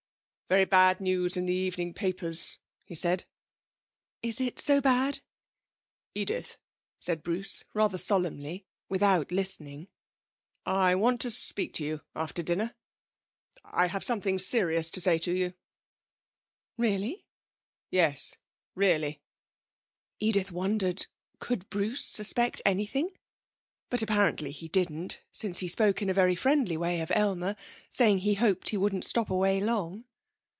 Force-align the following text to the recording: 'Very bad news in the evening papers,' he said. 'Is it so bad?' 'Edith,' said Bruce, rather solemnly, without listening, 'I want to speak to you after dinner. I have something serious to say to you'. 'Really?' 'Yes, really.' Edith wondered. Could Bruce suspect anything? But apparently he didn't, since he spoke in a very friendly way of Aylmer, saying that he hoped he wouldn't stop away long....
'Very 0.51 0.65
bad 0.65 0.99
news 0.99 1.37
in 1.37 1.45
the 1.45 1.53
evening 1.53 1.93
papers,' 1.93 2.57
he 2.83 2.93
said. 2.93 3.23
'Is 4.21 4.41
it 4.41 4.59
so 4.59 4.81
bad?' 4.81 5.21
'Edith,' 6.13 6.57
said 6.99 7.23
Bruce, 7.23 7.63
rather 7.73 7.97
solemnly, 7.97 8.65
without 8.89 9.31
listening, 9.31 9.87
'I 10.65 10.95
want 10.95 11.21
to 11.21 11.31
speak 11.31 11.73
to 11.75 11.85
you 11.85 12.01
after 12.15 12.43
dinner. 12.43 12.75
I 13.63 13.87
have 13.87 14.03
something 14.03 14.37
serious 14.37 14.91
to 14.91 14.99
say 14.99 15.17
to 15.19 15.31
you'. 15.31 15.53
'Really?' 16.75 17.23
'Yes, 17.89 18.35
really.' 18.75 19.21
Edith 20.19 20.51
wondered. 20.51 21.07
Could 21.39 21.69
Bruce 21.69 22.03
suspect 22.03 22.61
anything? 22.65 23.17
But 23.89 24.01
apparently 24.01 24.51
he 24.51 24.67
didn't, 24.67 25.21
since 25.31 25.59
he 25.59 25.69
spoke 25.69 26.01
in 26.01 26.09
a 26.09 26.13
very 26.13 26.35
friendly 26.35 26.75
way 26.75 26.99
of 26.99 27.09
Aylmer, 27.15 27.55
saying 27.89 28.17
that 28.17 28.23
he 28.23 28.33
hoped 28.33 28.67
he 28.67 28.75
wouldn't 28.75 29.05
stop 29.05 29.29
away 29.29 29.61
long.... 29.61 30.03